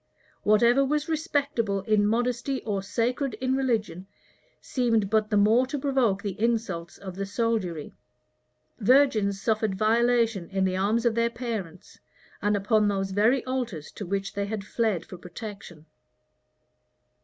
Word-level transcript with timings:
[*] 0.25 0.31
Whatever 0.41 0.83
was 0.83 1.07
respectable 1.07 1.81
in 1.81 2.07
modesty 2.07 2.63
or 2.63 2.81
sacred 2.81 3.35
in 3.35 3.55
religion, 3.55 4.07
seemed 4.59 5.11
but 5.11 5.29
the 5.29 5.37
more 5.37 5.67
to 5.67 5.77
provoke 5.77 6.23
the 6.23 6.35
insults 6.41 6.97
of 6.97 7.13
the 7.13 7.25
soldiery. 7.27 7.93
Virgins 8.79 9.39
suffered 9.39 9.75
violation 9.75 10.49
in 10.49 10.65
the 10.65 10.75
arms 10.75 11.05
of 11.05 11.13
their 11.13 11.29
parents, 11.29 11.99
and 12.41 12.55
upon 12.57 12.87
those 12.87 13.11
very 13.11 13.45
altars 13.45 13.91
to 13.91 14.03
which 14.07 14.33
they 14.33 14.47
had 14.47 14.63
fled 14.65 15.05
for 15.05 15.19
protection. 15.19 15.85